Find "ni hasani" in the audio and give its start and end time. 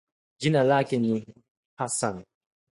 0.99-2.25